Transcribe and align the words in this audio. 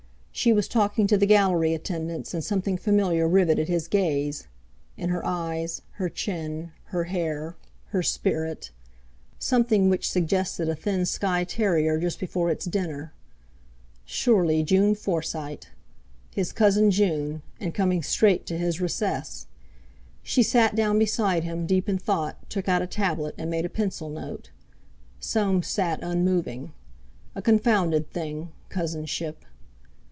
She 0.33 0.53
was 0.53 0.67
talking 0.67 1.05
to 1.05 1.17
the 1.17 1.27
Gallery 1.27 1.75
attendants, 1.75 2.33
and 2.33 2.43
something 2.43 2.75
familiar 2.75 3.27
riveted 3.27 3.67
his 3.67 3.87
gaze—in 3.87 5.09
her 5.09 5.23
eyes, 5.23 5.83
her 5.95 6.09
chin, 6.09 6.71
her 6.85 7.03
hair, 7.03 7.57
her 7.89 8.01
spirit—something 8.01 9.87
which 9.89 10.09
suggested 10.09 10.67
a 10.67 10.73
thin 10.73 11.05
Skye 11.05 11.43
terrier 11.43 11.99
just 11.99 12.19
before 12.19 12.49
its 12.49 12.65
dinner. 12.65 13.13
Surely 14.03 14.63
June 14.63 14.95
Forsyte! 14.95 15.67
His 16.33 16.51
cousin 16.53 16.89
June—and 16.89 17.75
coming 17.75 18.01
straight 18.01 18.47
to 18.47 18.57
his 18.57 18.81
recess! 18.81 19.45
She 20.23 20.41
sat 20.41 20.75
down 20.75 20.97
beside 20.97 21.43
him, 21.43 21.67
deep 21.67 21.87
in 21.87 21.99
thought, 21.99 22.49
took 22.49 22.67
out 22.67 22.81
a 22.81 22.87
tablet, 22.87 23.35
and 23.37 23.51
made 23.51 23.65
a 23.65 23.69
pencil 23.69 24.09
note. 24.09 24.49
Soames 25.19 25.67
sat 25.67 25.99
unmoving. 26.01 26.71
A 27.35 27.43
confounded 27.43 28.09
thing, 28.09 28.51
cousinship! 28.69 29.45